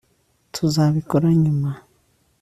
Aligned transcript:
tuzabikora 0.53 1.27
nyuma 1.41 1.71